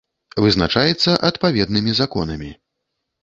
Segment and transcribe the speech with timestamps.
[0.43, 2.51] Вызначаецца адпаведнымі законамі.